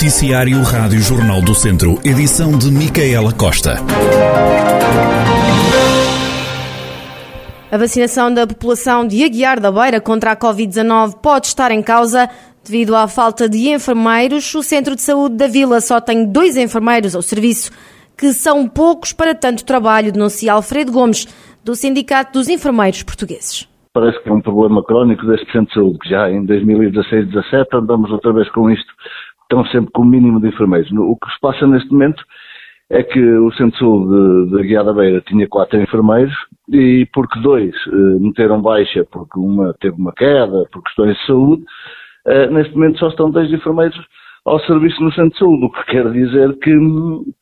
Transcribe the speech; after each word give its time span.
Noticiário 0.00 0.62
Rádio 0.62 0.98
Jornal 1.00 1.42
do 1.42 1.54
Centro, 1.54 1.98
edição 2.02 2.56
de 2.56 2.70
Micaela 2.72 3.34
Costa. 3.34 3.74
A 7.70 7.76
vacinação 7.76 8.32
da 8.32 8.46
população 8.46 9.06
de 9.06 9.22
Aguiar 9.22 9.60
da 9.60 9.70
Beira 9.70 10.00
contra 10.00 10.32
a 10.32 10.36
Covid-19 10.36 11.20
pode 11.20 11.48
estar 11.48 11.70
em 11.70 11.82
causa. 11.82 12.30
Devido 12.64 12.96
à 12.96 13.06
falta 13.06 13.46
de 13.46 13.68
enfermeiros, 13.68 14.54
o 14.54 14.62
Centro 14.62 14.96
de 14.96 15.02
Saúde 15.02 15.36
da 15.36 15.46
Vila 15.46 15.82
só 15.82 16.00
tem 16.00 16.24
dois 16.24 16.56
enfermeiros 16.56 17.14
ao 17.14 17.20
serviço, 17.20 17.70
que 18.16 18.32
são 18.32 18.66
poucos 18.66 19.12
para 19.12 19.34
tanto 19.34 19.66
trabalho, 19.66 20.10
denuncia 20.10 20.54
Alfredo 20.54 20.92
Gomes, 20.92 21.26
do 21.62 21.74
Sindicato 21.74 22.38
dos 22.38 22.48
Enfermeiros 22.48 23.02
Portugueses. 23.02 23.68
Parece 23.92 24.22
que 24.22 24.30
é 24.30 24.32
um 24.32 24.40
problema 24.40 24.82
crónico 24.82 25.26
deste 25.26 25.50
Centro 25.52 25.66
de 25.66 25.74
Saúde, 25.74 25.98
que 25.98 26.08
já 26.08 26.30
em 26.30 26.46
2016-17 26.46 27.66
andamos 27.74 28.10
outra 28.10 28.32
vez 28.32 28.48
com 28.50 28.70
isto, 28.70 28.90
estão 29.50 29.64
sempre 29.66 29.90
com 29.90 30.02
o 30.02 30.06
mínimo 30.06 30.40
de 30.40 30.48
enfermeiros. 30.48 30.90
O 30.92 31.16
que 31.16 31.30
se 31.32 31.40
passa 31.40 31.66
neste 31.66 31.90
momento 31.90 32.22
é 32.88 33.02
que 33.02 33.20
o 33.20 33.52
Centro 33.52 34.46
de 34.46 34.56
de, 34.56 34.68
Guiada 34.68 34.92
Beira 34.92 35.20
tinha 35.22 35.48
quatro 35.48 35.80
enfermeiros 35.80 36.34
e 36.72 37.06
porque 37.12 37.38
dois 37.40 37.74
eh, 37.86 38.20
meteram 38.20 38.62
baixa 38.62 39.04
porque 39.10 39.38
uma 39.38 39.74
teve 39.74 39.96
uma 39.96 40.12
queda, 40.12 40.64
por 40.72 40.82
questões 40.82 41.16
de 41.16 41.26
saúde, 41.26 41.64
eh, 42.26 42.46
neste 42.48 42.74
momento 42.74 42.98
só 42.98 43.08
estão 43.08 43.30
dois 43.30 43.52
enfermeiros 43.52 43.98
ao 44.44 44.58
serviço 44.60 45.02
no 45.02 45.12
Centro 45.12 45.30
de 45.30 45.38
Saúde, 45.38 45.64
o 45.66 45.70
que 45.70 45.84
quer 45.86 46.10
dizer 46.10 46.58
que, 46.60 46.72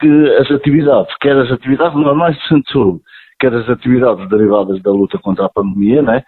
que 0.01 0.37
as 0.41 0.51
atividades, 0.51 1.15
quer 1.21 1.37
as 1.37 1.51
atividades 1.51 1.97
normais 1.97 2.37
do 2.37 2.43
Centro 2.43 2.65
de 2.65 2.73
Saúde, 2.73 3.01
quer 3.39 3.55
as 3.55 3.69
atividades 3.71 4.29
derivadas 4.29 4.83
da 4.83 4.91
luta 4.91 5.17
contra 5.19 5.47
a 5.47 5.49
pandemia, 5.49 6.03
né, 6.03 6.25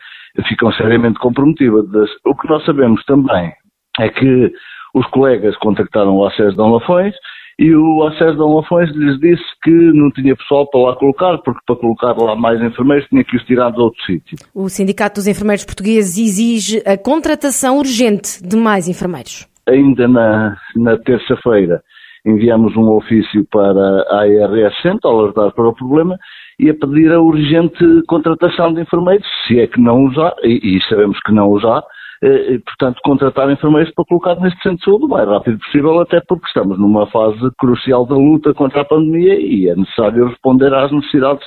ficam 0.48 0.72
seriamente 0.72 1.18
comprometidas. 1.18 2.08
O 2.24 2.36
que 2.36 2.48
nós 2.48 2.64
sabemos 2.64 3.04
também 3.04 3.52
é 3.98 4.08
que 4.08 4.52
os 4.94 5.06
colegas 5.08 5.56
contactaram 5.58 6.16
o 6.16 6.26
acesso 6.26 6.56
de 6.56 6.62
Lafões 6.62 7.14
e 7.58 7.74
o 7.74 8.02
acesso 8.04 8.32
de 8.32 8.42
Lafões 8.42 8.90
lhes 8.96 9.20
disse 9.20 9.44
que 9.62 9.70
não 9.70 10.10
tinha 10.10 10.34
pessoal 10.34 10.66
para 10.70 10.80
lá 10.80 10.96
colocar, 10.96 11.36
porque 11.38 11.60
para 11.66 11.76
colocar 11.76 12.16
lá 12.16 12.34
mais 12.34 12.58
enfermeiros 12.62 13.06
tinha 13.08 13.22
que 13.22 13.36
os 13.36 13.44
tirar 13.44 13.70
de 13.70 13.80
outro 13.80 14.02
sítio. 14.04 14.38
O 14.54 14.68
Sindicato 14.70 15.16
dos 15.16 15.26
Enfermeiros 15.26 15.64
Portugueses 15.64 16.16
exige 16.16 16.82
a 16.86 16.96
contratação 16.96 17.76
urgente 17.76 18.42
de 18.42 18.56
mais 18.56 18.88
enfermeiros. 18.88 19.46
Ainda 19.68 20.08
na, 20.08 20.56
na 20.74 20.96
terça-feira 20.96 21.82
enviamos 22.24 22.74
um 22.76 22.88
ofício 22.92 23.46
para 23.50 24.04
a 24.08 24.20
ARS 24.22 24.80
Centro, 24.82 25.08
a 25.08 25.12
alertar 25.12 25.52
para 25.52 25.68
o 25.68 25.74
problema, 25.74 26.18
e 26.58 26.70
a 26.70 26.74
pedir 26.74 27.12
a 27.12 27.20
urgente 27.20 27.84
contratação 28.06 28.72
de 28.72 28.82
enfermeiros, 28.82 29.26
se 29.46 29.60
é 29.60 29.66
que 29.66 29.80
não 29.80 30.04
usar, 30.04 30.34
e, 30.42 30.76
e 30.76 30.82
sabemos 30.88 31.18
que 31.24 31.32
não 31.32 31.48
usar, 31.48 31.82
eh, 32.22 32.58
portanto, 32.64 33.00
contratar 33.02 33.50
enfermeiros 33.50 33.92
para 33.94 34.04
colocar 34.04 34.36
neste 34.36 34.62
centro 34.62 34.78
de 34.78 34.84
saúde 34.84 35.04
o 35.06 35.08
mais 35.08 35.26
rápido 35.28 35.58
possível, 35.58 36.00
até 36.00 36.20
porque 36.20 36.46
estamos 36.46 36.78
numa 36.78 37.06
fase 37.06 37.38
crucial 37.58 38.04
da 38.06 38.14
luta 38.14 38.52
contra 38.52 38.82
a 38.82 38.84
pandemia 38.84 39.40
e 39.40 39.68
é 39.68 39.74
necessário 39.74 40.28
responder 40.28 40.72
às 40.74 40.92
necessidades 40.92 41.46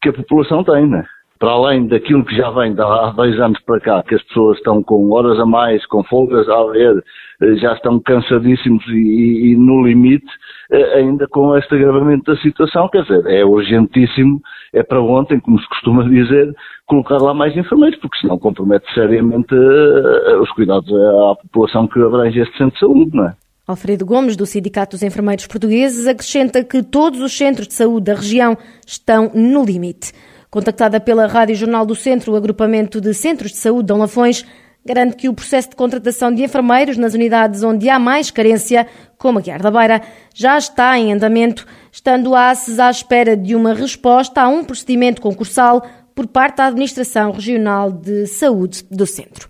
que 0.00 0.08
a 0.08 0.12
população 0.12 0.62
tem, 0.64 0.88
né? 0.88 1.04
Para 1.42 1.50
além 1.50 1.88
daquilo 1.88 2.24
que 2.24 2.36
já 2.36 2.52
vem 2.52 2.72
de 2.72 2.80
há 2.80 3.10
dois 3.16 3.36
anos 3.40 3.60
para 3.66 3.80
cá, 3.80 4.04
que 4.04 4.14
as 4.14 4.22
pessoas 4.22 4.58
estão 4.58 4.80
com 4.80 5.10
horas 5.10 5.40
a 5.40 5.44
mais, 5.44 5.84
com 5.86 6.04
folgas 6.04 6.48
a 6.48 6.54
haver, 6.54 7.02
eh, 7.42 7.56
já 7.56 7.72
estão 7.72 7.98
cansadíssimos 7.98 8.86
e, 8.86 9.50
e, 9.50 9.56
no 9.56 9.84
limite, 9.84 10.28
eh, 10.70 11.00
ainda 11.00 11.26
com 11.26 11.58
este 11.58 11.74
agravamento 11.74 12.32
da 12.32 12.40
situação, 12.40 12.88
quer 12.90 13.02
dizer, 13.02 13.26
é 13.26 13.44
urgentíssimo, 13.44 14.40
é 14.72 14.84
para 14.84 15.02
ontem, 15.02 15.40
como 15.40 15.58
se 15.58 15.68
costuma 15.68 16.04
dizer, 16.04 16.54
colocar 16.86 17.18
lá 17.18 17.34
mais 17.34 17.56
enfermeiros, 17.56 17.98
porque 17.98 18.18
senão 18.20 18.38
compromete 18.38 18.86
seriamente 18.94 19.52
eh, 19.52 20.36
os 20.36 20.50
cuidados 20.52 20.88
à 20.92 21.34
população 21.42 21.88
que 21.88 22.00
abrange 22.00 22.38
este 22.38 22.56
centro 22.56 22.74
de 22.74 22.78
saúde, 22.78 23.16
não 23.16 23.26
é? 23.26 23.34
Alfredo 23.66 24.06
Gomes, 24.06 24.36
do 24.36 24.46
Sindicato 24.46 24.94
dos 24.94 25.02
Enfermeiros 25.02 25.48
Portugueses, 25.48 26.06
acrescenta 26.06 26.62
que 26.62 26.84
todos 26.84 27.20
os 27.20 27.36
centros 27.36 27.66
de 27.66 27.74
saúde 27.74 28.06
da 28.06 28.14
região 28.14 28.56
estão 28.86 29.32
no 29.34 29.64
limite. 29.64 30.12
Contactada 30.52 31.00
pela 31.00 31.26
Rádio 31.26 31.54
Jornal 31.54 31.86
do 31.86 31.94
Centro, 31.94 32.34
o 32.34 32.36
agrupamento 32.36 33.00
de 33.00 33.14
centros 33.14 33.52
de 33.52 33.56
saúde 33.56 33.86
Dom 33.86 33.96
Lafões 33.96 34.44
garante 34.84 35.16
que 35.16 35.26
o 35.26 35.32
processo 35.32 35.70
de 35.70 35.76
contratação 35.76 36.30
de 36.30 36.44
enfermeiros 36.44 36.98
nas 36.98 37.14
unidades 37.14 37.62
onde 37.62 37.88
há 37.88 37.98
mais 37.98 38.30
carência, 38.30 38.86
como 39.16 39.38
a 39.38 39.40
Guiar 39.40 39.62
da 39.62 39.70
Beira, 39.70 40.02
já 40.34 40.58
está 40.58 40.98
em 40.98 41.10
andamento, 41.10 41.66
estando 41.90 42.34
a 42.34 42.50
ACES 42.50 42.78
à 42.78 42.90
espera 42.90 43.34
de 43.34 43.56
uma 43.56 43.72
resposta 43.72 44.42
a 44.42 44.48
um 44.48 44.62
procedimento 44.62 45.22
concursal 45.22 45.86
por 46.14 46.26
parte 46.26 46.58
da 46.58 46.66
Administração 46.66 47.32
Regional 47.32 47.90
de 47.90 48.26
Saúde 48.26 48.84
do 48.90 49.06
Centro. 49.06 49.48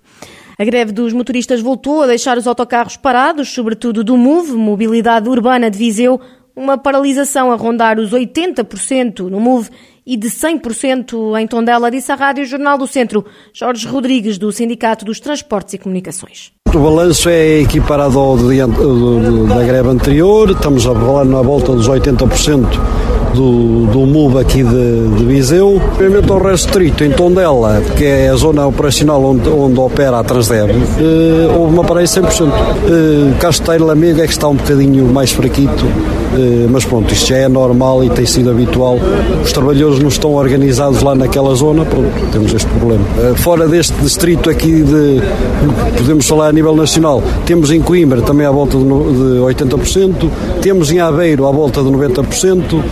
A 0.57 0.65
greve 0.65 0.93
dos 0.93 1.13
motoristas 1.13 1.61
voltou 1.61 2.03
a 2.03 2.07
deixar 2.07 2.39
os 2.39 2.47
autocarros 2.47 2.97
parados, 2.97 3.53
sobretudo 3.53 4.05
do 4.05 4.17
MOVE, 4.17 4.53
Mobilidade 4.53 5.29
Urbana 5.29 5.69
de 5.69 5.79
Viseu, 5.79 6.21
uma 6.55 6.79
paralisação 6.79 7.51
a 7.51 7.57
rondar 7.57 7.99
os 7.99 8.13
80% 8.13 9.31
no 9.31 9.41
MOVE 9.41 9.71
e 10.07 10.17
de 10.17 10.29
100% 10.29 11.41
em 11.41 11.47
Tondela, 11.47 11.91
disse 11.91 12.11
a 12.11 12.15
Rádio 12.15 12.45
Jornal 12.45 12.77
do 12.77 12.87
Centro, 12.87 13.25
Jorge 13.53 13.87
Rodrigues, 13.87 14.39
do 14.39 14.51
Sindicato 14.51 15.05
dos 15.05 15.21
Transportes 15.21 15.75
e 15.75 15.79
Comunicações. 15.79 16.53
O 16.69 16.79
balanço 16.79 17.29
é 17.29 17.61
equiparado 17.61 18.19
ao 18.19 18.37
do, 18.37 18.49
do, 18.49 19.47
da 19.47 19.63
greve 19.63 19.89
anterior, 19.89 20.51
estamos 20.51 20.87
a 20.87 20.95
falar 20.95 21.25
na 21.25 21.43
volta 21.43 21.73
dos 21.73 21.89
80% 21.89 22.67
do, 23.35 23.87
do 23.87 24.01
MUB 24.01 24.39
aqui 24.39 24.63
de, 24.63 25.09
de 25.17 25.25
Viseu. 25.25 25.81
Ao 26.29 26.39
restrito 26.43 27.05
em 27.05 27.11
Tondela, 27.11 27.83
que 27.97 28.05
é 28.05 28.29
a 28.29 28.37
zona 28.37 28.67
operacional 28.67 29.23
onde, 29.23 29.49
onde 29.49 29.79
opera 29.79 30.19
a 30.19 30.25
Transdev, 30.25 30.71
eh, 30.71 31.57
houve 31.57 31.75
uma 31.75 31.85
parede 31.85 32.09
100%. 32.09 32.49
Eh, 32.49 33.39
Casteiro 33.39 33.85
Lamego 33.85 34.21
é 34.21 34.27
que 34.27 34.33
está 34.33 34.49
um 34.49 34.55
bocadinho 34.55 35.05
mais 35.07 35.31
fraquito, 35.31 35.85
eh, 36.35 36.67
mas 36.71 36.85
pronto, 36.85 37.13
isto 37.13 37.29
já 37.29 37.37
é 37.37 37.49
normal 37.49 38.05
e 38.05 38.11
tem 38.11 38.25
sido 38.25 38.51
habitual. 38.51 38.99
Os 39.45 39.53
trabalhadores 39.53 39.99
não 39.99 40.09
estão 40.09 40.35
organizados 40.35 41.03
lá 41.03 41.15
naquela 41.15 41.55
zona, 41.55 41.85
pronto, 41.85 42.11
temos 42.33 42.53
este 42.55 42.69
problema. 42.79 43.05
Eh, 43.19 43.35
fora 43.37 43.69
deste 43.69 43.95
distrito 44.01 44.49
aqui 44.49 44.83
de, 44.83 45.21
podemos 45.99 46.27
falar 46.27 46.49
a 46.49 46.53
nível 46.53 46.75
nacional, 46.75 47.23
temos 47.45 47.71
em 47.71 47.81
Coimbra 47.81 48.23
também 48.23 48.47
à 48.47 48.51
volta 48.51 48.77
de 48.79 48.85
80%, 48.85 50.31
temos 50.61 50.91
em 50.91 51.01
Aveiro 51.01 51.47
à 51.47 51.51
volta 51.51 51.83
de 51.83 51.91
90%. 51.91 52.83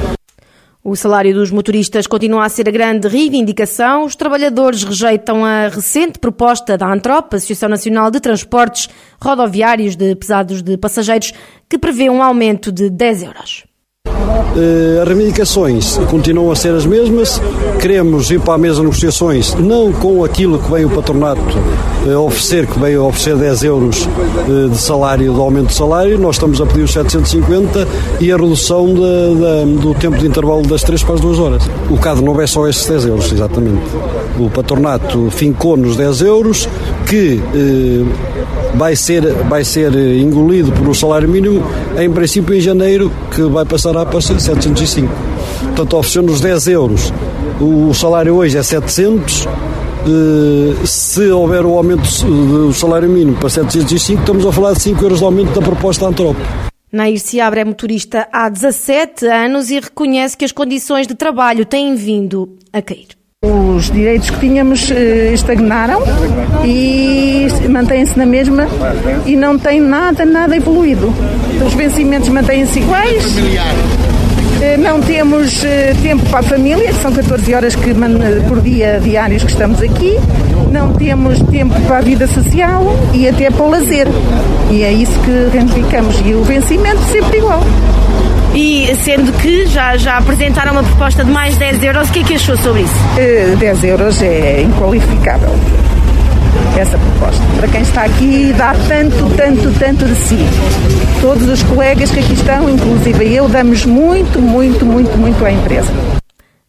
O 0.91 0.97
salário 0.97 1.33
dos 1.33 1.53
motoristas 1.53 2.09
continua 2.09 2.45
a 2.45 2.49
ser 2.49 2.69
a 2.69 2.73
grande 2.73 3.07
reivindicação. 3.07 4.05
Os 4.05 4.17
trabalhadores 4.17 4.83
rejeitam 4.83 5.45
a 5.45 5.69
recente 5.69 6.19
proposta 6.19 6.77
da 6.77 6.93
ANTROP, 6.93 7.33
Associação 7.33 7.69
Nacional 7.69 8.11
de 8.11 8.19
Transportes 8.19 8.89
Rodoviários 9.23 9.95
de 9.95 10.17
Pesados 10.17 10.63
de 10.63 10.77
Passageiros, 10.77 11.33
que 11.69 11.79
prevê 11.79 12.11
um 12.11 12.21
aumento 12.21 12.73
de 12.73 12.91
10 12.91 13.23
euros. 13.23 13.65
As 15.01 15.09
reivindicações 15.09 15.97
continuam 16.09 16.51
a 16.51 16.57
ser 16.57 16.75
as 16.75 16.85
mesmas. 16.85 17.41
Queremos 17.81 18.31
ir 18.31 18.41
para 18.41 18.55
a 18.55 18.59
mesa 18.59 18.77
de 18.77 18.83
negociações, 18.83 19.55
não 19.55 19.93
com 19.93 20.25
aquilo 20.25 20.59
que 20.59 20.71
veio 20.71 20.89
o 20.89 20.91
patronato 20.91 21.41
uh, 22.07 22.19
oferecer, 22.19 22.67
que 22.67 22.79
veio 22.79 23.05
oferecer 23.05 23.37
10 23.37 23.63
euros 23.65 24.07
uh, 24.07 24.69
de 24.69 24.77
salário, 24.77 25.33
de 25.33 25.41
aumento 25.41 25.69
de 25.69 25.75
salário. 25.75 26.19
Nós 26.19 26.37
estamos 26.37 26.61
a 26.61 26.67
pedir 26.67 26.83
os 26.83 26.93
750 26.93 27.87
e 28.21 28.33
a 28.33 28.37
redução 28.37 28.87
de, 28.87 28.95
de, 28.95 29.79
do 29.79 29.95
tempo 29.95 30.19
de 30.19 30.27
intervalo 30.27 30.63
das 30.67 30.83
3 30.83 31.03
para 31.05 31.15
as 31.15 31.21
2 31.21 31.39
horas. 31.39 31.71
O 31.89 31.97
caso 31.97 32.23
não 32.23 32.39
é 32.41 32.47
só 32.47 32.69
esses 32.69 32.87
10 32.87 33.07
euros, 33.07 33.33
exatamente. 33.33 33.83
O 34.39 34.51
patronato 34.51 35.31
fincou 35.31 35.77
nos 35.77 35.97
10 35.97 36.23
euros, 36.23 36.69
que 37.07 37.41
vai 38.75 38.97
ser, 38.97 39.23
vai 39.49 39.65
ser 39.65 39.95
engolido 40.19 40.73
por 40.73 40.89
um 40.89 40.95
salário 40.95 41.29
mínimo, 41.29 41.63
em 41.99 42.11
princípio 42.11 42.55
em 42.55 42.61
janeiro, 42.61 43.11
que 43.35 43.43
vai 43.43 43.65
passar 43.65 43.97
a 43.97 44.03
para 44.11 44.21
705. 44.21 45.09
Portanto, 45.61 45.97
ofereceu-nos 45.97 46.41
10 46.41 46.69
euros. 46.69 47.13
O 47.61 47.95
salário 47.95 48.35
hoje 48.35 48.59
é 48.59 48.63
700. 48.63 49.47
Eh, 49.47 50.87
se 50.87 51.31
houver 51.31 51.65
o 51.65 51.77
aumento 51.77 52.03
do 52.25 52.73
salário 52.73 53.09
mínimo 53.09 53.37
para 53.37 53.49
705, 53.49 54.21
estamos 54.21 54.47
a 54.47 54.53
falar 54.53 54.73
de 54.73 54.83
5 54.83 55.03
euros 55.03 55.19
de 55.19 55.25
aumento 55.25 55.53
da 55.53 55.61
proposta 55.61 56.07
Antrop. 56.07 56.37
Nair 56.93 57.21
Seabra 57.21 57.61
é 57.61 57.65
motorista 57.65 58.27
há 58.33 58.49
17 58.49 59.27
anos 59.27 59.71
e 59.71 59.79
reconhece 59.79 60.37
que 60.37 60.45
as 60.45 60.51
condições 60.51 61.07
de 61.07 61.15
trabalho 61.15 61.65
têm 61.65 61.95
vindo 61.95 62.57
a 62.73 62.83
cair. 62.83 63.20
Os 63.43 63.91
direitos 63.91 64.29
que 64.29 64.39
tínhamos 64.39 64.91
eh, 64.91 65.33
estagnaram 65.33 66.03
e 66.63 67.49
mantêm-se 67.71 68.19
na 68.19 68.27
mesma 68.27 68.69
e 69.25 69.35
não 69.35 69.59
tem 69.59 69.81
nada, 69.81 70.27
nada 70.27 70.55
evoluído. 70.55 71.11
Os 71.67 71.73
vencimentos 71.73 72.29
mantêm-se 72.29 72.81
iguais. 72.81 73.25
Eh, 74.61 74.77
não 74.77 75.01
temos 75.01 75.65
eh, 75.65 75.95
tempo 76.03 76.23
para 76.29 76.41
a 76.41 76.43
família, 76.43 76.93
são 76.93 77.11
14 77.11 77.55
horas 77.55 77.75
que, 77.75 77.95
por 78.47 78.61
dia 78.61 79.01
diários 79.03 79.43
que 79.43 79.53
estamos 79.53 79.81
aqui. 79.81 80.19
Não 80.71 80.93
temos 80.93 81.41
tempo 81.45 81.81
para 81.87 81.97
a 81.97 82.03
vida 82.03 82.27
social 82.27 82.95
e 83.15 83.27
até 83.27 83.51
para 83.51 83.65
o 83.65 83.71
lazer. 83.71 84.07
E 84.71 84.83
é 84.83 84.93
isso 84.93 85.19
que 85.21 85.49
reivindicamos. 85.51 86.15
E 86.27 86.35
o 86.35 86.45
vencimento 86.45 87.01
sempre 87.11 87.39
igual. 87.39 87.63
E 88.55 88.95
sendo 88.97 89.33
que 89.41 89.67
já, 89.67 89.97
já 89.97 90.19
apresentaram 90.19 90.73
uma 90.73 90.83
proposta 90.83 91.25
de 91.25 91.31
mais 91.31 91.57
10 91.57 91.83
euros, 91.85 92.09
o 92.09 92.13
que 92.13 92.21
é 92.21 92.25
que 92.25 92.35
achou 92.35 92.57
sobre 92.57 92.83
isso? 92.83 92.95
Uh, 93.17 93.53
eh, 93.53 93.57
10 93.59 93.85
euros 93.85 94.21
é 94.23 94.63
inqualificável. 94.63 95.51
essa 96.77 96.99
proposta. 96.99 97.43
Para 97.57 97.69
quem 97.69 97.83
está 97.83 98.03
aqui, 98.03 98.53
dá 98.57 98.75
tanto, 98.89 99.37
tanto, 99.37 99.79
tanto 99.79 100.05
de 100.05 100.15
si. 100.17 100.39
Todos 101.21 101.49
os 101.49 101.63
colegas 101.63 102.11
que 102.11 102.19
aqui 102.19 102.33
estão, 102.33 102.69
inclusive 102.69 103.35
eu, 103.35 103.49
damos 103.49 103.87
muito, 103.87 104.41
muito, 104.41 104.85
muito, 104.85 105.17
muito 105.17 105.45
à 105.45 105.53
empresa. 105.53 105.93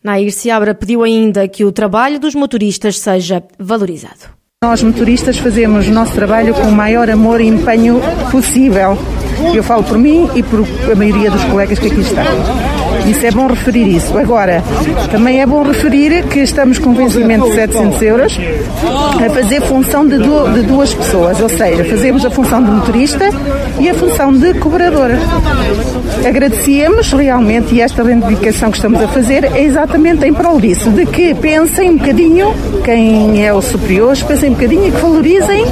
Nair 0.03 0.31
Seabra 0.31 0.75
pediu 0.75 1.03
ainda 1.03 1.47
que 1.47 1.63
o 1.63 1.71
trabalho 1.71 2.19
dos 2.19 2.35
motoristas 2.35 2.99
seja 2.99 3.43
valorizado. 3.57 4.41
Nós, 4.63 4.83
motoristas, 4.83 5.39
fazemos 5.39 5.87
o 5.87 5.91
nosso 5.91 6.13
trabalho 6.13 6.53
com 6.53 6.67
o 6.67 6.71
maior 6.71 7.09
amor 7.09 7.41
e 7.41 7.47
empenho 7.47 7.99
possível. 8.29 8.97
Eu 9.53 9.63
falo 9.63 9.83
por 9.83 9.97
mim 9.97 10.29
e 10.35 10.43
por 10.43 10.65
a 10.91 10.95
maioria 10.95 11.29
dos 11.29 11.43
colegas 11.45 11.79
que 11.79 11.88
aqui 11.88 12.01
estão. 12.01 12.23
Isso 13.07 13.25
é 13.25 13.31
bom 13.31 13.47
referir 13.47 13.88
isso. 13.95 14.17
Agora, 14.17 14.63
também 15.09 15.41
é 15.41 15.45
bom 15.45 15.63
referir 15.63 16.23
que 16.27 16.39
estamos 16.39 16.77
com 16.77 16.89
um 16.89 16.93
vencimento 16.93 17.49
de 17.49 17.55
700 17.55 18.01
euros 18.01 18.39
a 19.25 19.29
fazer 19.29 19.61
função 19.61 20.07
de, 20.07 20.17
de 20.17 20.61
duas 20.63 20.93
pessoas, 20.93 21.39
ou 21.41 21.49
seja, 21.49 21.83
fazemos 21.85 22.25
a 22.25 22.29
função 22.29 22.63
de 22.63 22.69
motorista 22.71 23.29
e 23.79 23.89
a 23.89 23.93
função 23.93 24.31
de 24.31 24.53
cobradora. 24.55 25.17
Agradecemos 26.25 27.11
realmente 27.11 27.75
e 27.75 27.81
esta 27.81 28.03
reivindicação 28.03 28.69
que 28.69 28.77
estamos 28.77 29.01
a 29.01 29.07
fazer 29.07 29.45
é 29.45 29.63
exatamente 29.63 30.25
em 30.25 30.33
prol 30.33 30.59
disso, 30.59 30.89
de 30.91 31.05
que 31.05 31.33
pensem 31.33 31.89
um 31.89 31.97
bocadinho, 31.97 32.53
quem 32.83 33.45
é 33.45 33.53
o 33.53 33.61
superior, 33.61 34.15
pensem 34.27 34.51
um 34.51 34.53
bocadinho 34.53 34.88
e 34.88 34.91
que 34.91 35.01
valorizem 35.01 35.65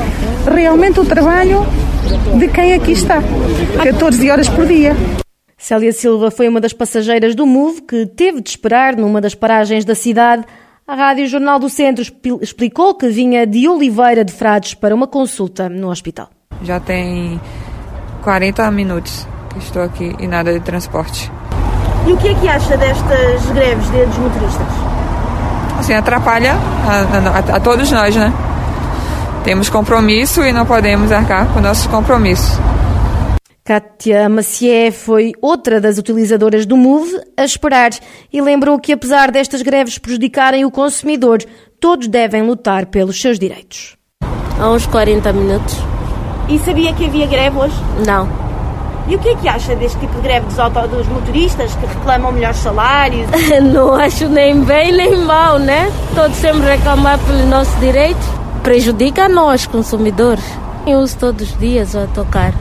realmente 0.48 1.00
o 1.00 1.06
trabalho 1.06 1.66
de 2.38 2.48
quem 2.48 2.74
aqui 2.74 2.92
está. 2.92 3.22
14 3.84 4.32
horas 4.32 4.50
por 4.50 4.66
dia. 4.66 4.96
Célia 5.58 5.92
Silva 5.92 6.32
foi 6.32 6.48
uma 6.48 6.62
das 6.62 6.72
passageiras 6.72 7.36
do 7.36 7.46
MOVE 7.46 7.82
que 7.82 8.06
teve 8.06 8.42
de 8.42 8.50
esperar 8.50 8.96
numa 8.96 9.20
das 9.20 9.36
paragens 9.36 9.84
da 9.84 9.94
cidade. 9.94 10.46
A 10.88 10.96
Rádio 10.96 11.28
Jornal 11.28 11.60
do 11.60 11.70
Centro 11.70 12.04
explicou 12.42 12.96
que 12.96 13.10
vinha 13.10 13.46
de 13.46 13.68
Oliveira 13.68 14.24
de 14.24 14.32
Frades 14.32 14.74
para 14.74 14.96
uma 14.96 15.06
consulta 15.06 15.70
no 15.70 15.90
hospital. 15.90 16.30
Já 16.64 16.80
tem 16.80 17.40
40 18.24 18.72
minutos 18.72 19.28
que 19.52 19.60
estou 19.60 19.84
aqui 19.84 20.16
e 20.20 20.28
nada 20.28 20.54
de 20.54 20.60
transporte. 20.62 21.32
E 22.08 22.14
o 22.14 22.18
que 22.18 22.30
é 22.30 22.34
que 22.34 22.48
acha 22.48 22.78
destas 22.78 23.46
greves 23.52 23.90
dos 23.90 24.18
motoristas? 24.18 24.68
Assim, 25.78 25.94
atrapalha 25.94 26.54
a, 26.54 27.54
a, 27.54 27.58
a 27.58 27.60
todos 27.60 27.92
nós, 27.92 28.16
né? 28.16 28.34
Temos 29.44 29.70
compromisso 29.70 30.44
e 30.44 30.52
não 30.52 30.66
podemos 30.66 31.12
arcar 31.12 31.52
com 31.54 31.62
nossos 31.62 31.88
compromissos. 31.88 32.60
Kátia 33.64 34.28
Macié 34.28 34.92
foi 34.92 35.32
outra 35.42 35.80
das 35.80 35.98
utilizadoras 35.98 36.66
do 36.66 36.76
MOVE 36.76 37.22
a 37.38 37.46
esperar 37.46 37.92
e 38.34 38.42
lembrou 38.42 38.80
que, 38.80 38.92
apesar 38.92 39.30
destas 39.30 39.62
greves 39.62 39.98
prejudicarem 40.00 40.66
o 40.66 40.72
consumidor, 40.72 41.40
todos 41.80 42.08
devem 42.08 42.42
lutar 42.42 42.88
pelos 42.88 43.22
seus 43.22 43.38
direitos. 43.38 43.96
Há 44.60 44.70
uns 44.72 44.88
40 44.88 45.32
minutos. 45.34 45.78
E 46.50 46.58
sabia 46.60 46.92
que 46.94 47.06
havia 47.06 47.28
greve 47.28 47.58
hoje? 47.58 47.76
Não. 48.06 48.28
E 49.08 49.16
o 49.16 49.20
que 49.20 49.30
é 49.30 49.36
que 49.36 49.48
acha 49.48 49.76
deste 49.76 50.00
tipo 50.00 50.16
de 50.16 50.22
greve 50.22 50.48
dos, 50.48 50.60
auto, 50.60 50.88
dos 50.88 51.08
motoristas 51.08 51.74
que 51.76 51.86
reclamam 51.86 52.32
melhores 52.32 52.58
salários? 52.58 53.28
Não 53.72 53.94
acho 53.94 54.28
nem 54.30 54.64
bem 54.64 54.92
nem 54.92 55.16
mal, 55.26 55.58
né? 55.60 55.92
Todos 56.14 56.38
sempre 56.38 56.68
reclamar 56.68 57.18
pelos 57.20 57.46
nossos 57.46 57.80
direitos. 57.80 58.39
Prejudica 58.64 59.24
a 59.24 59.30
nós, 59.30 59.66
consumidores. 59.66 60.44
Eu 60.86 61.00
uso 61.00 61.18
todos 61.18 61.50
os 61.50 61.58
dias 61.58 61.96
a 61.96 62.08
tocar. 62.08 62.54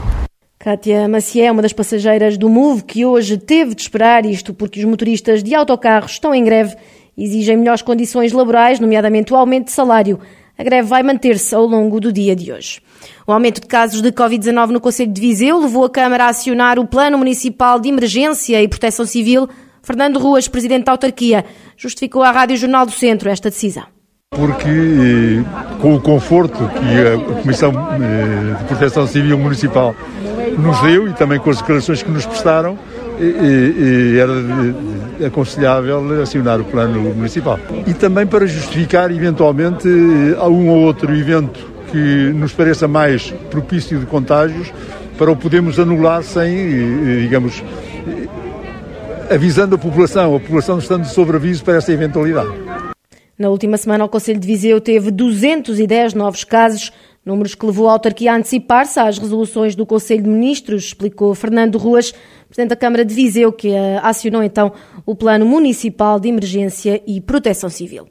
Kátia 0.57 1.07
Macié 1.09 1.45
é 1.45 1.51
uma 1.51 1.61
das 1.61 1.73
passageiras 1.73 2.37
do 2.37 2.49
MOVE 2.49 2.83
que 2.83 3.05
hoje 3.05 3.37
teve 3.37 3.75
de 3.75 3.81
esperar 3.81 4.25
isto 4.25 4.53
porque 4.53 4.79
os 4.79 4.85
motoristas 4.85 5.43
de 5.43 5.53
autocarros 5.53 6.11
estão 6.11 6.33
em 6.33 6.43
greve 6.43 6.75
e 7.17 7.25
exigem 7.25 7.57
melhores 7.57 7.81
condições 7.81 8.31
laborais, 8.31 8.79
nomeadamente 8.79 9.33
o 9.33 9.35
aumento 9.35 9.65
de 9.65 9.71
salário. 9.71 10.19
A 10.57 10.63
greve 10.63 10.87
vai 10.87 11.03
manter-se 11.03 11.53
ao 11.53 11.65
longo 11.65 11.99
do 11.99 12.13
dia 12.13 12.35
de 12.35 12.51
hoje. 12.51 12.81
O 13.27 13.31
aumento 13.31 13.61
de 13.61 13.67
casos 13.67 14.01
de 14.01 14.11
Covid-19 14.11 14.69
no 14.69 14.81
Conselho 14.81 15.11
de 15.11 15.21
Viseu 15.21 15.59
levou 15.59 15.83
a 15.83 15.89
Câmara 15.89 16.25
a 16.25 16.29
acionar 16.29 16.79
o 16.79 16.87
Plano 16.87 17.17
Municipal 17.17 17.79
de 17.79 17.89
Emergência 17.89 18.61
e 18.61 18.67
Proteção 18.67 19.05
Civil. 19.05 19.49
Fernando 19.83 20.17
Ruas, 20.17 20.47
presidente 20.47 20.85
da 20.85 20.93
autarquia, 20.93 21.45
justificou 21.77 22.23
à 22.23 22.31
Rádio 22.31 22.57
Jornal 22.57 22.85
do 22.85 22.91
Centro 22.91 23.29
esta 23.29 23.49
decisão. 23.49 23.98
Porque, 24.31 24.69
eh, 24.69 25.43
com 25.81 25.95
o 25.95 25.99
conforto 25.99 26.59
que 26.69 27.33
a 27.35 27.41
Comissão 27.41 27.71
eh, 27.71 28.55
de 28.59 28.63
Proteção 28.65 29.07
Civil 29.07 29.37
Municipal 29.39 29.95
nos 30.57 30.79
deu 30.81 31.07
e 31.07 31.13
também 31.13 31.39
com 31.39 31.49
as 31.49 31.57
declarações 31.57 32.03
que 32.03 32.11
nos 32.11 32.27
prestaram, 32.27 32.77
e, 33.19 33.23
e 33.23 34.19
era 34.19 35.27
aconselhável 35.27 36.21
acionar 36.21 36.61
o 36.61 36.63
plano 36.63 37.01
municipal. 37.15 37.59
E 37.87 37.93
também 37.93 38.27
para 38.27 38.45
justificar, 38.45 39.11
eventualmente, 39.11 39.87
um 39.87 40.69
ou 40.69 40.83
outro 40.83 41.13
evento 41.13 41.59
que 41.91 42.31
nos 42.33 42.53
pareça 42.53 42.87
mais 42.87 43.31
propício 43.49 43.99
de 43.99 44.05
contágios, 44.05 44.71
para 45.17 45.31
o 45.31 45.35
podermos 45.35 45.79
anular 45.79 46.23
sem, 46.23 47.19
digamos, 47.21 47.61
avisando 49.29 49.75
a 49.75 49.77
população, 49.77 50.35
a 50.35 50.39
população 50.39 50.77
estando 50.79 51.05
sob 51.05 51.35
aviso 51.35 51.63
para 51.63 51.75
essa 51.75 51.91
eventualidade. 51.91 52.68
Na 53.39 53.47
última 53.47 53.77
semana, 53.77 54.03
o 54.03 54.09
Conselho 54.09 54.37
de 54.37 54.45
Viseu 54.45 54.81
teve 54.81 55.11
210 55.11 56.13
novos 56.13 56.43
casos, 56.43 56.91
números 57.25 57.55
que 57.55 57.65
levou 57.65 57.87
a 57.87 57.93
autarquia 57.93 58.33
a 58.33 58.35
antecipar-se 58.35 58.99
às 58.99 59.17
resoluções 59.17 59.75
do 59.75 59.85
Conselho 59.85 60.23
de 60.23 60.29
Ministros, 60.29 60.87
explicou 60.87 61.33
Fernando 61.33 61.77
Ruas, 61.77 62.13
Presidente 62.49 62.71
da 62.71 62.75
Câmara 62.75 63.05
de 63.05 63.15
Viseu, 63.15 63.53
que 63.53 63.73
acionou 64.03 64.43
então 64.43 64.73
o 65.05 65.15
Plano 65.15 65.45
Municipal 65.45 66.19
de 66.19 66.27
Emergência 66.27 67.01
e 67.07 67.21
Proteção 67.21 67.69
Civil. 67.69 68.09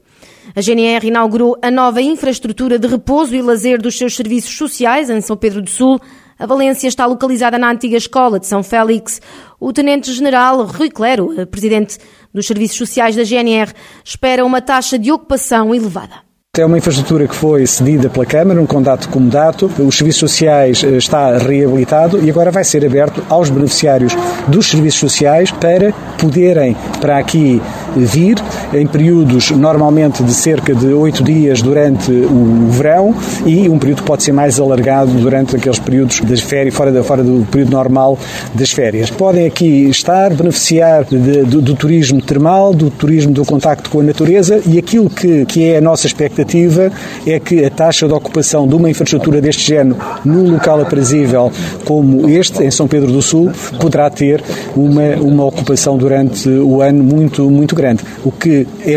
A 0.55 0.61
GNR 0.61 1.05
inaugurou 1.05 1.55
a 1.61 1.69
nova 1.69 2.01
infraestrutura 2.01 2.79
de 2.79 2.87
repouso 2.87 3.35
e 3.35 3.41
lazer 3.43 3.79
dos 3.79 3.99
seus 3.99 4.15
serviços 4.15 4.57
sociais 4.57 5.11
em 5.11 5.21
São 5.21 5.37
Pedro 5.37 5.61
do 5.61 5.69
Sul. 5.69 6.01
A 6.39 6.47
Valência 6.47 6.87
está 6.87 7.05
localizada 7.05 7.59
na 7.59 7.69
antiga 7.69 7.97
escola 7.97 8.39
de 8.39 8.47
São 8.47 8.63
Félix. 8.63 9.21
O 9.59 9.73
Tenente-General 9.73 10.63
Rui 10.65 10.89
Clero, 10.89 11.29
presidente 11.47 11.97
dos 12.33 12.47
Serviços 12.47 12.77
Sociais 12.77 13.15
da 13.15 13.23
GNR, 13.23 13.73
espera 14.05 14.45
uma 14.45 14.61
taxa 14.61 14.97
de 14.97 15.11
ocupação 15.11 15.75
elevada. 15.75 16.29
É 16.57 16.65
uma 16.65 16.77
infraestrutura 16.77 17.27
que 17.27 17.35
foi 17.35 17.65
cedida 17.67 18.09
pela 18.09 18.25
Câmara, 18.25 18.59
um 18.59 18.65
condato 18.65 19.07
comodato. 19.09 19.71
Os 19.79 19.95
serviços 19.95 20.19
sociais 20.19 20.83
eh, 20.83 20.97
está 20.97 21.37
reabilitado 21.37 22.19
e 22.25 22.29
agora 22.29 22.51
vai 22.51 22.63
ser 22.63 22.83
aberto 22.83 23.23
aos 23.29 23.49
beneficiários 23.49 24.13
dos 24.47 24.65
serviços 24.67 24.99
sociais 24.99 25.51
para 25.51 25.93
poderem 26.17 26.75
para 26.99 27.19
aqui 27.19 27.61
vir 27.95 28.37
em 28.73 28.85
períodos 28.85 29.51
normalmente 29.51 30.23
de 30.23 30.33
cerca 30.33 30.73
de 30.73 30.87
oito 30.87 31.23
dias 31.23 31.61
durante 31.61 32.11
o 32.11 32.67
verão 32.69 33.15
e 33.45 33.69
um 33.69 33.79
período 33.79 34.01
que 34.01 34.07
pode 34.07 34.23
ser 34.23 34.31
mais 34.31 34.59
alargado 34.59 35.11
durante 35.11 35.55
aqueles 35.55 35.79
períodos 35.79 36.21
das 36.21 36.39
férias, 36.39 36.73
fora, 36.73 36.91
da, 36.91 37.03
fora 37.03 37.23
do 37.23 37.45
período 37.49 37.71
normal 37.71 38.17
das 38.53 38.71
férias. 38.71 39.09
Podem 39.09 39.45
aqui 39.45 39.89
estar, 39.89 40.33
beneficiar 40.33 41.03
de, 41.03 41.43
do, 41.43 41.61
do, 41.61 41.75
turismo 41.75 42.21
termal, 42.21 42.73
do 42.73 42.89
turismo 42.89 43.31
do 43.31 43.45
contacto 43.45 43.89
com 43.89 43.99
a 43.99 44.03
natureza 44.03 44.61
e 44.65 44.77
aquilo 44.77 45.09
que, 45.09 45.45
que 45.45 45.65
é 45.65 45.77
a 45.77 45.81
nossa 45.81 46.07
expectativa 46.07 46.91
é 47.25 47.39
que 47.39 47.63
a 47.63 47.69
taxa 47.69 48.07
de 48.07 48.13
ocupação 48.13 48.67
de 48.67 48.75
uma 48.75 48.89
infraestrutura 48.89 49.41
deste 49.41 49.67
género 49.67 49.97
num 50.23 50.51
local 50.51 50.81
aprazível 50.81 51.51
como 51.85 52.29
este, 52.29 52.63
em 52.63 52.71
São 52.71 52.87
Pedro 52.87 53.11
do 53.11 53.21
Sul, 53.21 53.51
poderá 53.79 54.09
ter 54.09 54.43
uma, 54.75 55.15
uma 55.21 55.45
ocupação 55.45 55.97
durante 55.97 56.49
o 56.49 56.81
ano 56.81 57.03
muito, 57.03 57.49
muito 57.49 57.75
grande, 57.75 57.78
o 58.23 58.31
que 58.31 58.67
é, 58.81 58.93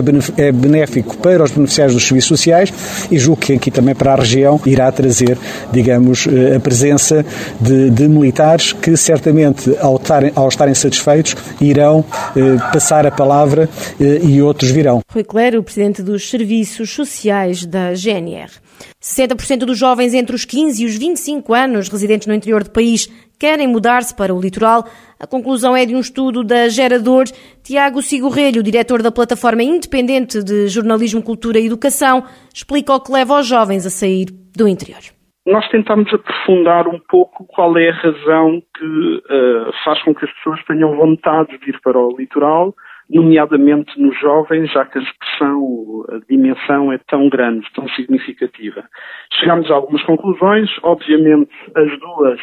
é 0.47 0.53
benéfico 0.53 1.17
para 1.19 1.43
os 1.43 1.51
beneficiários 1.51 1.95
dos 1.95 2.07
serviços 2.07 2.29
sociais 2.29 2.73
e 3.11 3.19
julgo 3.19 3.41
que 3.41 3.55
aqui 3.55 3.71
também 3.71 3.95
para 3.95 4.13
a 4.13 4.17
região 4.17 4.61
irá 4.67 4.91
trazer, 4.91 5.39
digamos, 5.73 6.27
eh, 6.27 6.57
a 6.57 6.61
presença 6.61 7.25
de, 7.61 7.91
de 7.91 8.09
militares 8.09 8.73
que 8.73 8.97
certamente, 8.97 9.75
ao, 9.81 9.99
tarem, 9.99 10.33
ao 10.35 10.49
estarem 10.49 10.75
satisfeitos, 10.75 11.37
irão 11.61 12.05
eh, 12.37 12.57
passar 12.73 13.07
a 13.07 13.11
palavra 13.11 13.69
eh, 14.01 14.21
e 14.23 14.43
outros 14.43 14.71
virão. 14.71 15.01
Rui 15.13 15.25
Clero, 15.25 15.61
o 15.61 15.63
Presidente 15.63 16.03
dos 16.03 16.29
Serviços 16.29 16.91
Sociais 16.91 17.65
da 17.67 17.95
GNR. 17.95 18.51
60% 19.03 19.59
dos 19.59 19.79
jovens 19.79 20.15
entre 20.15 20.35
os 20.35 20.45
15 20.45 20.83
e 20.83 20.87
os 20.87 20.97
25 20.97 21.55
anos 21.55 21.89
residentes 21.89 22.27
no 22.29 22.35
interior 22.35 22.63
do 22.63 22.71
país 22.71 23.09
querem 23.39 23.67
mudar-se 23.69 24.17
para 24.17 24.35
o 24.35 24.41
litoral. 24.41 24.85
A 25.19 25.27
conclusão 25.27 25.77
é 25.77 25.85
de 25.85 25.95
um 25.95 26.01
estudo 26.01 26.43
da 26.43 26.69
Gerador. 26.69 27.25
Tiago 27.63 28.03
Sigorrelho, 28.03 28.63
diretor 28.63 29.03
da 29.03 29.13
plataforma 29.13 29.63
independente 29.63 30.43
de 30.43 30.69
jornalismo, 30.69 31.23
cultura 31.23 31.59
e 31.59 31.67
educação, 31.67 32.25
explica 32.55 32.95
o 32.95 33.01
que 33.01 33.13
leva 33.13 33.41
os 33.41 33.47
jovens 33.47 33.87
a 33.87 33.91
sair 33.91 34.27
do 34.57 34.69
interior. 34.69 35.01
Nós 35.45 35.69
tentamos 35.71 36.13
aprofundar 36.15 36.87
um 36.87 37.01
pouco 37.09 37.45
qual 37.47 37.77
é 37.77 37.91
a 37.91 37.95
razão 37.95 38.63
que 38.77 38.85
uh, 38.85 39.73
faz 39.85 40.01
com 40.03 40.15
que 40.15 40.25
as 40.25 40.33
pessoas 40.35 40.65
tenham 40.67 40.97
vontade 40.97 41.59
de 41.59 41.71
ir 41.71 41.81
para 41.83 41.99
o 41.99 42.17
litoral 42.17 42.75
nomeadamente 43.13 44.01
nos 44.01 44.19
jovens, 44.21 44.71
já 44.73 44.85
que 44.87 44.99
a 44.99 45.03
expressão, 45.03 46.05
a 46.09 46.19
dimensão 46.29 46.93
é 46.93 46.99
tão 47.07 47.29
grande, 47.29 47.67
tão 47.75 47.89
significativa. 47.91 48.85
Chegamos 49.39 49.71
a 49.71 49.75
algumas 49.75 50.03
conclusões, 50.05 50.71
obviamente 50.83 51.53
as 51.75 51.99
duas 52.01 52.41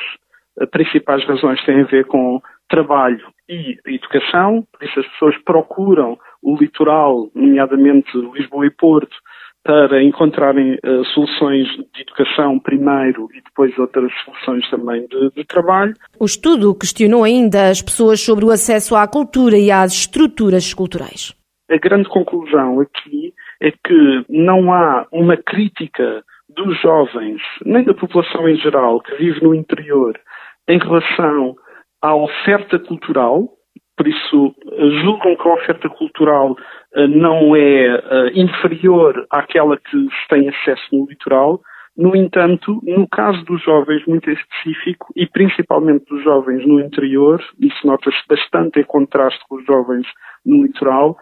principais 0.71 1.25
razões 1.25 1.63
têm 1.65 1.81
a 1.81 1.85
ver 1.85 2.05
com 2.05 2.41
trabalho 2.69 3.27
e 3.47 3.77
educação, 3.87 4.65
por 4.71 4.87
isso 4.87 4.99
as 4.99 5.07
pessoas 5.07 5.35
procuram 5.43 6.17
o 6.41 6.55
litoral, 6.55 7.29
nomeadamente 7.33 8.09
Lisboa 8.15 8.65
e 8.65 8.71
Porto, 8.71 9.15
para 9.63 10.01
encontrarem 10.01 10.75
uh, 10.75 11.03
soluções 11.13 11.67
de 11.93 12.01
educação 12.01 12.57
primeiro 12.59 13.27
e 13.33 13.41
depois 13.41 13.77
outras 13.77 14.11
soluções 14.23 14.69
também 14.69 15.05
de, 15.07 15.31
de, 15.31 15.43
trabalho. 15.43 15.93
O 16.19 16.25
estudo 16.25 16.73
questionou 16.73 17.23
ainda 17.23 17.69
as 17.69 17.81
pessoas 17.81 18.21
sobre 18.21 18.45
o 18.45 18.51
acesso 18.51 18.95
à 18.95 19.07
cultura 19.07 19.57
e 19.57 19.69
às 19.69 19.91
estruturas 19.91 20.73
culturais. 20.73 21.35
A 21.69 21.77
grande 21.77 22.07
conclusão 22.07 22.79
aqui 22.79 23.33
é 23.61 23.71
que 23.71 24.25
não 24.29 24.71
há 24.73 25.05
uma 25.11 25.35
crítica 25.35 26.23
dos 26.63 26.79
jovens, 26.81 27.41
nem 27.65 27.83
da 27.83 27.93
população 27.93 28.47
em 28.47 28.57
geral, 28.57 28.99
que 29.01 29.15
vive 29.15 29.41
no 29.41 29.55
interior, 29.55 30.19
em 30.67 30.77
relação 30.77 31.55
à 32.01 32.15
oferta 32.15 32.77
cultural, 32.77 33.49
por 33.97 34.07
isso 34.07 34.55
julgam 35.01 35.35
que 35.35 35.47
a 35.47 35.53
oferta 35.53 35.89
cultural 35.89 36.51
uh, 36.51 37.07
não 37.07 37.55
é 37.55 37.95
uh, 37.95 38.27
inferior 38.33 39.25
àquela 39.29 39.77
que 39.77 39.97
se 39.97 40.27
tem 40.29 40.47
acesso 40.47 40.83
no 40.93 41.05
litoral. 41.05 41.59
No 41.97 42.15
entanto, 42.15 42.79
no 42.83 43.05
caso 43.09 43.43
dos 43.43 43.61
jovens, 43.61 44.05
muito 44.05 44.29
em 44.29 44.33
específico, 44.33 45.11
e 45.17 45.27
principalmente 45.27 46.05
dos 46.05 46.23
jovens 46.23 46.65
no 46.65 46.79
interior, 46.79 47.43
isso 47.59 47.85
nota-se 47.85 48.21
bastante 48.29 48.79
em 48.79 48.85
contraste 48.85 49.43
com 49.49 49.57
os 49.57 49.65
jovens 49.65 50.07
no 50.45 50.63
litoral, 50.63 51.17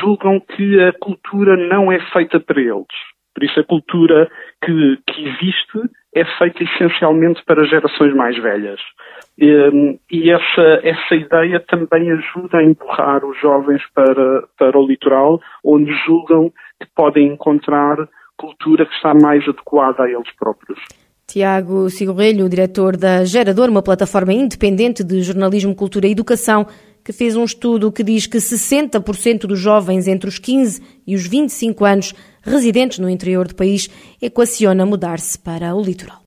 julgam 0.00 0.38
que 0.38 0.80
a 0.80 0.92
cultura 0.92 1.56
não 1.56 1.90
é 1.90 1.98
feita 2.10 2.38
para 2.38 2.60
eles. 2.60 3.11
Por 3.34 3.44
isso, 3.44 3.60
a 3.60 3.64
cultura 3.64 4.30
que, 4.64 4.98
que 5.06 5.28
existe 5.28 5.90
é 6.14 6.24
feita 6.38 6.62
essencialmente 6.62 7.42
para 7.46 7.64
gerações 7.64 8.14
mais 8.14 8.36
velhas. 8.36 8.80
E, 9.38 9.98
e 10.10 10.30
essa, 10.30 10.80
essa 10.82 11.14
ideia 11.14 11.58
também 11.60 12.10
ajuda 12.12 12.58
a 12.58 12.64
empurrar 12.64 13.24
os 13.24 13.38
jovens 13.40 13.82
para, 13.94 14.44
para 14.58 14.78
o 14.78 14.86
litoral, 14.86 15.40
onde 15.64 15.90
julgam 16.04 16.52
que 16.80 16.86
podem 16.94 17.28
encontrar 17.28 17.96
cultura 18.36 18.84
que 18.84 18.94
está 18.94 19.14
mais 19.14 19.46
adequada 19.48 20.02
a 20.02 20.10
eles 20.10 20.30
próprios. 20.38 20.78
Tiago 21.26 21.88
Sigorrelho, 21.88 22.48
diretor 22.48 22.96
da 22.96 23.24
Gerador, 23.24 23.70
uma 23.70 23.82
plataforma 23.82 24.32
independente 24.32 25.02
de 25.02 25.22
jornalismo, 25.22 25.74
cultura 25.74 26.06
e 26.06 26.12
educação, 26.12 26.66
que 27.04 27.12
fez 27.12 27.36
um 27.36 27.44
estudo 27.44 27.90
que 27.90 28.02
diz 28.02 28.26
que 28.26 28.38
60% 28.38 29.46
dos 29.46 29.58
jovens 29.58 30.06
entre 30.06 30.28
os 30.28 30.38
15 30.38 30.82
e 31.06 31.14
os 31.14 31.26
25 31.26 31.84
anos 31.84 32.14
residentes 32.42 32.98
no 32.98 33.08
interior 33.08 33.48
do 33.48 33.54
país 33.54 33.88
equaciona 34.20 34.84
mudar-se 34.84 35.38
para 35.38 35.74
o 35.74 35.82
litoral. 35.82 36.20